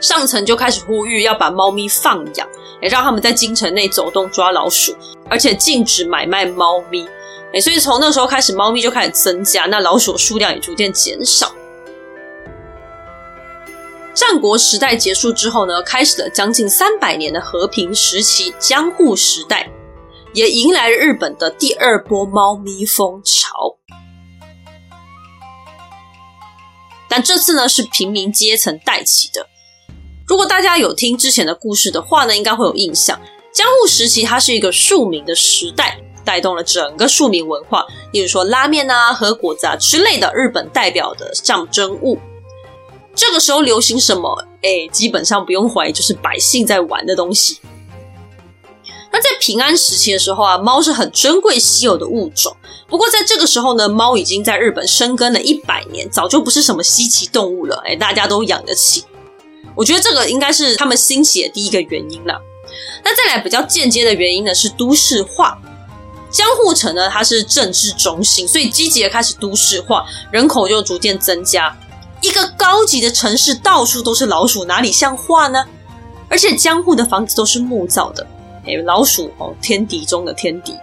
[0.00, 2.48] 上层就开始呼吁要把猫咪放养，
[2.80, 4.96] 也让他们在京城内走动抓老鼠，
[5.28, 7.06] 而且禁止买卖猫咪。
[7.54, 11.52] 哎，所以从那时候开始，猫咪就开始增加，那老鼠数量也逐渐减少。
[14.14, 19.70] 战国时代结束之后呢，开始了将近三百年的和平时期——江户时代，
[20.34, 23.76] 也迎来了日本的第二波猫咪风潮。
[27.08, 29.46] 但这次呢，是平民阶层带起的。
[30.26, 33.20] 如果大家有听之前的故事的话呢，应该会有印象。
[33.52, 42.18] 江户时期它是一个庶民的时代，带动了整个庶民文化，例如说拉面啊、和果子啊之类的日本代表的象征物。
[43.14, 44.46] 这个时候流行什么？
[44.62, 47.58] 哎，基本上不用怀疑，就是百姓在玩的东西。
[49.10, 52.56] 那在平安时期的时候啊，猫是很珍贵稀有的物种。
[52.88, 57.82] 不过在这个时候呢，猫已经在日本生根了一百年，早就不是什么稀奇动物了。
[57.84, 59.04] 哎，大家都养得起。
[59.74, 62.40] 我觉得这个应该是他们兴起的第一个原因了。
[63.04, 65.58] 那再来比较间接的原因呢，是都市化。
[66.32, 71.76] 江户城呢，它是政治中心，所以积极的开始都市化，人口就逐渐增加。
[72.22, 75.64] 一个高级的城市，到处都是老鼠，哪里像话呢？
[76.28, 78.26] 而且江户的房子都是木造的，
[78.64, 80.74] 哎，老鼠哦，天敌中的天敌。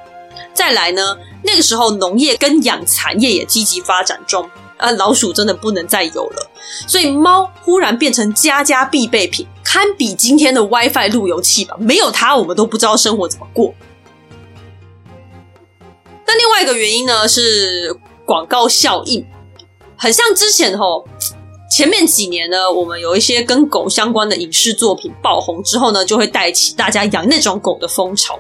[0.54, 4.48] 再来呢，那个时候农业跟养蚕业也积极发展中，
[4.78, 6.52] 啊，老鼠真的不能再有了，
[6.86, 11.76] 所以猫忽然变成家家必备品，堪比今天的 WiFi 路由器吧。
[11.80, 13.74] 没有它，我们都不知道生活怎么过。
[16.30, 17.92] 那另外一个原因呢，是
[18.24, 19.26] 广告效应。
[19.98, 21.04] 很像之前吼，
[21.72, 28.40] 前面几年呢，我们有一些跟狗相关的影视作品爆红之后呢，就会带起大家养那种狗的风潮。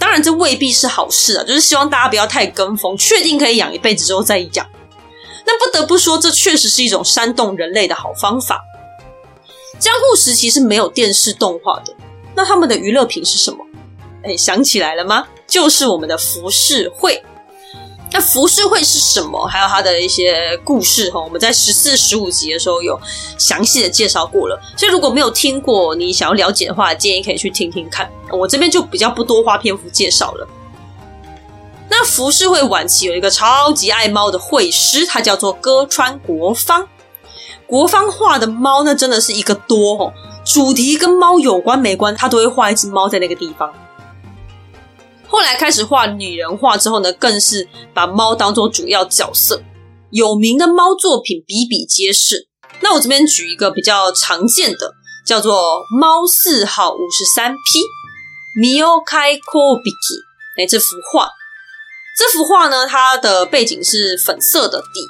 [0.00, 4.68] 当然，这未必是好事啊，就是希望大家不要太跟风，确定可以养一辈子之后再养。
[5.46, 8.60] 那不得不说，这确实是一种煽动人类的好方法。
[9.78, 11.94] 江户时期是没有电视动画的，
[12.34, 13.58] 那他们的娱乐品是什么？
[14.24, 15.24] 哎，想起来了吗？
[15.52, 17.22] 就是我们的浮世绘。
[18.10, 19.46] 那浮世绘是什么？
[19.46, 22.98] 还有它的一些故事哈，我们在十四、十五集的时候有
[23.36, 24.58] 详细的介绍过了。
[24.78, 28.10] 所以如果没有听过，你想要了解的话，建议可以去听听看。
[28.30, 30.48] 我这边就比较不多花篇幅介绍了。
[31.90, 36.88] 那浮世绘晚期有一个超级爱猫的绘师，他叫做歌川国芳。
[37.66, 40.12] 国芳画的猫那真的是一个多哦，
[40.46, 43.70] 主题跟猫有关没关，他都会画一只猫在那个地方。
[45.32, 49.62] 后来开始画拟人化之后呢，更是把猫当做主要角色，
[50.10, 52.48] 有名的猫作品比比皆是。
[52.80, 54.92] 那我这边举一个比较常见的，
[55.26, 55.54] 叫做
[55.98, 57.58] 《猫四号五十三匹》
[58.60, 60.60] （Myokai Kobiki）。
[60.60, 61.30] 哎，这幅画，
[62.18, 65.00] 这幅画呢，它的背景是粉色的底，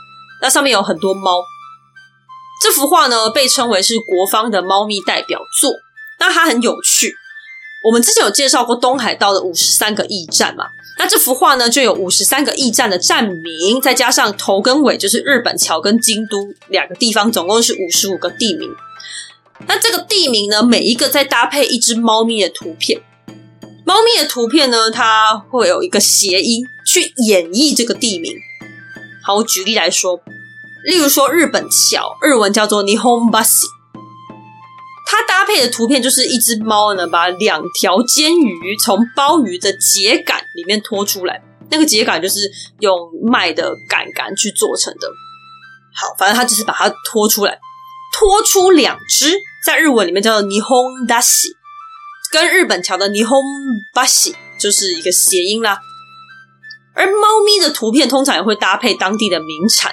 [0.41, 1.43] 那上面有很多猫。
[2.63, 5.73] 这幅画呢，被称为是国方的猫咪代表作。
[6.21, 7.13] 那它很有趣。
[7.85, 10.67] 我们之前有介绍过东海道的五十三个驿站嘛？
[10.99, 18.71] 那这幅画呢，就有五十三个驿站的站名，再加上头跟尾，就是日本桥跟京都两个地方，总共是五十五个地名。
[19.67, 23.03] 那这个地名呢，每一个再搭配一只猫咪的图片。
[23.85, 28.33] 猫咪的图片呢，它会有一个谐音去演绎这个地名。
[29.25, 30.21] 好，我举例来说，
[30.85, 33.82] 例如说日本桥，日文叫做 Nihonbashi。
[35.13, 41.43] 它搭配的图片就是一只猫呢，把两条煎鱼从鲍鱼的秸稈里面拖出来。
[41.71, 42.51] 那个秸稈就是
[42.81, 45.07] 用麦的稈稈去做成的。
[45.95, 47.59] 好，反正它就是把它拖出来，
[48.19, 49.37] 拖出两只，
[49.67, 51.53] 在日文里面叫做 Nihondashi，
[52.33, 53.43] 跟日本桥的尼轰
[53.93, 55.79] 巴西就是一个谐音啦。
[56.95, 59.93] 而猫咪的图片通常也会搭配当地的名产，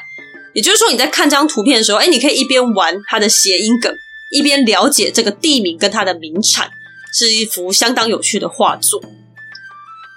[0.54, 3.94] 也就是说你在看这张图片的时候，哎，你可以一边玩它的谐音梗。
[4.30, 6.72] 一边了解这个地名跟它的名产，
[7.14, 9.02] 是一幅相当有趣的画作。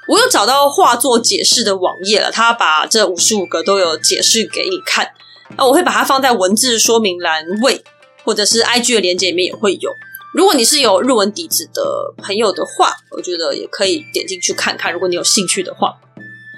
[0.08, 5.12] 我有找到画作解释的网页了，他把这五十五个都有解释给你看。
[5.56, 7.82] 那我会把它放在文字说明栏位，
[8.24, 9.94] 或者是 IG 的链接里面也会有。
[10.34, 14.92] 如果你是有日文底子的朋友的话，我觉得也可以点进去看看。
[14.92, 15.94] 如果你有兴趣的话，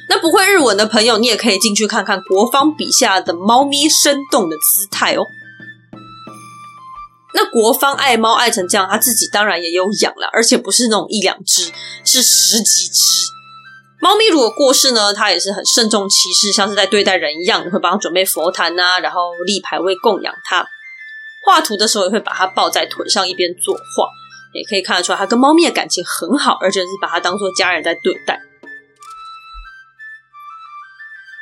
[0.09, 5.27] 那不会日文的朋友，你也可以进去看看国芳笔下的猫咪生动的姿态哦。
[7.37, 11.73] 那国芳爱猫爱成这样，他自己当然也有养了，而且不是那种一两只，
[12.05, 13.03] 是十几只。
[14.01, 20.65] 猫咪如果过世呢，他也是很慎重其事，像是在对待人一样，会帮他准备佛坛啊，然后立牌位供养它。
[21.45, 24.07] 画图的时候也会把它抱在腿上一边作画，
[24.53, 28.41] 也可以看得出来他跟猫咪的感情很好，而且是把它当做家人在对待。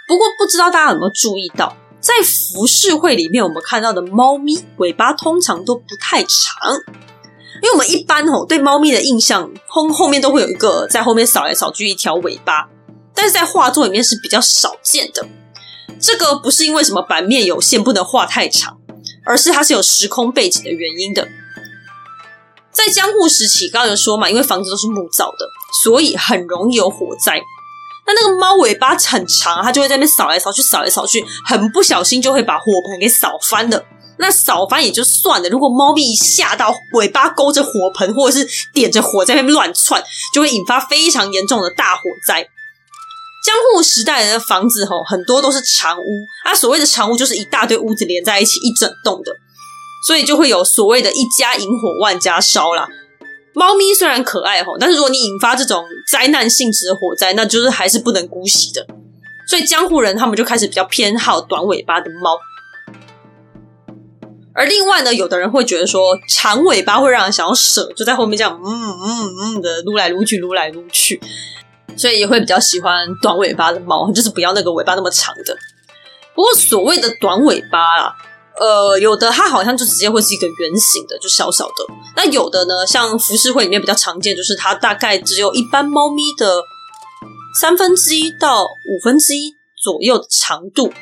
[0.09, 1.77] 不过不知道大家有没有注意到？
[2.19, 6.73] 在浮世绘里面，我们看到的猫咪尾巴通常都不太长，
[7.63, 12.69] 因为我们一般吼对猫咪的印象后后面都会有一个在后面扫来扫去一条尾巴，
[13.15, 15.27] 但是在画作里面是比较少见的。
[16.01, 18.79] 这个不是因为什么版面有限不能画太长，
[19.25, 21.27] 而是它是有时空背景的原因的。
[22.73, 25.47] 在江户时期，刚刚有说嘛，因为房子都是木造的，
[25.83, 27.41] 所以很容易有火灾。
[28.07, 33.85] 那那个猫尾巴很长，它就会在那边扫来扫去，扫来扫去，很不小心就会把火盆给扫翻了。
[34.19, 40.03] 那扫翻也就算了，如果猫咪一吓到，尾巴勾着火盆，或者是点着火在那边乱窜，
[40.35, 42.47] 就会引发非常严重的大火灾。
[43.45, 49.33] 江户时代的房子吼，很多都是长屋，啊，所谓的长屋就是一大堆屋子连在一起一整栋的，
[50.07, 52.87] 所以就会有所谓的一家引火万家烧啦。
[53.55, 58.87] 猫咪虽然可爱吼，但是如果你引发这种灾难性质的火灾，那就是还是不能姑息的。
[59.47, 62.39] 所以江湖人他们就开始比较偏好短尾巴的猫。
[64.55, 71.21] 而另外呢，有的人会觉得说长尾巴会让人想要舍，就在后面这样嗯嗯嗯的撸来撸去，撸来撸去，
[71.97, 75.57] 所以也会比较喜欢短尾巴的猫，就是不要那个尾巴那么长的。
[76.35, 78.15] 不过所谓的短尾巴啊。
[78.61, 81.87] 呃，有的它好像就直接会是一个圆形的，就小小的。
[82.17, 86.63] 那有的呢，像浮世绘里面比较常见，就是它大概只有一般猫咪的
[87.59, 90.93] 三分之一到五分之一左右的长度。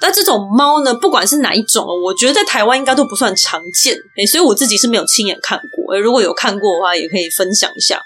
[0.00, 3.96] 但这种猫呢，不管是哪一种，我觉得在台湾应该都不算常见。
[4.16, 5.94] 哎，所以我自己是没有亲眼看过。
[5.94, 8.00] 诶，如果有看过的话，也可以分享一下。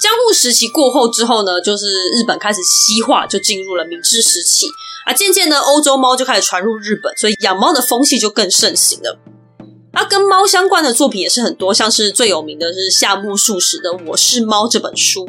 [0.00, 4.66] 江户时期过后之后呢，就是日本开始西化，就进入了明治时期。
[5.06, 9.18] 啊，渐渐呢，欧洲猫就开始传入日本，所以养猫的风气就更盛行了。
[9.92, 15.28] 啊，跟猫相关的作品也是很多，像是最有名的是夏目漱石的《我是猫》这本书。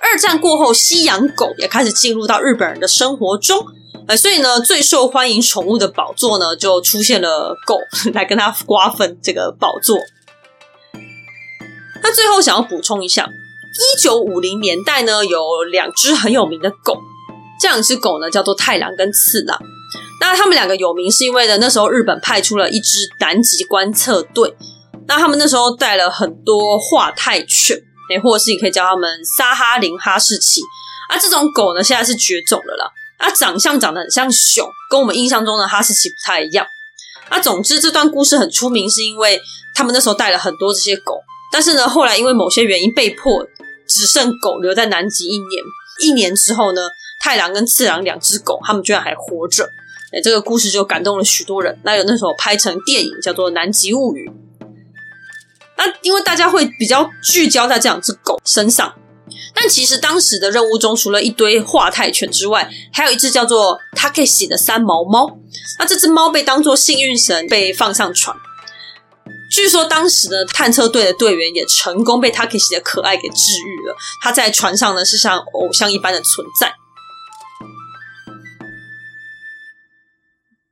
[0.00, 3.64] 二战过后，西洋狗也开始进入到日本人的生活中，
[4.08, 7.76] 呃，所以呢，最受欢迎宠物的宝座呢，就出现了狗
[8.14, 9.96] 来跟他瓜分这个宝座。
[12.02, 16.98] 那最后想要补充一下，一九五零年代呢，有两只很有名的狗，
[17.60, 19.58] 这两只狗呢叫做太郎跟次郎。
[20.20, 24.54] 那他们两个有名是因为呢，那时候日本派出了一支南极观测队，
[25.08, 27.76] 那他们那时候带了很多华泰犬，
[28.10, 30.60] 诶，或者是你可以叫他们萨哈林哈士奇
[31.08, 31.16] 啊。
[31.16, 32.90] 这种狗呢，现在是绝种了啦。
[33.18, 36.66] 啊，长相长得很像熊，跟我们印象中的哈士奇不太一样。
[37.28, 39.40] 啊，总之这段故事很出名，是因为
[39.74, 41.20] 他们那时候带了很多这些狗，
[41.52, 43.46] 但是呢，后来因为某些原因被迫
[43.86, 45.62] 只剩狗留在南极一年。
[46.02, 46.88] 一年之后呢，
[47.20, 49.68] 太郎跟次郎两只狗，他们居然还活着。
[50.12, 51.78] 哎，这个故事就感动了许多人。
[51.84, 54.28] 那有那时候拍成电影，叫做《南极物语》。
[55.76, 58.94] 那因为大家会比较聚焦在这两只狗身上，
[59.54, 65.38] 但其实当时的任务中，除了一堆化泰犬之外，还有一只叫做 Takeshi 的三毛猫。
[65.78, 68.36] 那这只猫被当作幸运神被放上船。
[69.50, 73.96] 据说当时的探测队的队员也成功被 Takeshi 的可爱给治愈了。
[74.22, 76.72] 他在船上呢，是像偶像一般的存在。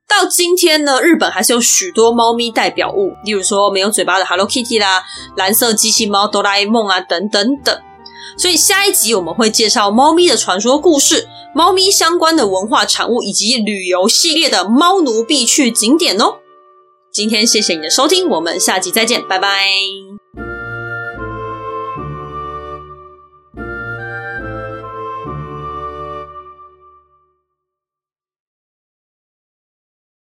[0.07, 5.03] 到今天呢，日本还是有许多猫咪代表物，例如说没有嘴巴的 Hello Kitty 啦，
[5.37, 7.79] 蓝色机器猫哆啦 A 梦啊，等等等。
[8.37, 16.38] 所以下一集我们会介绍猫咪的传说故事、猫咪相关的文化产物以及旅游系列的猫奴必去景点哦。
[17.19, 19.49] 今天谢谢你的收听，我们下集再见，拜拜。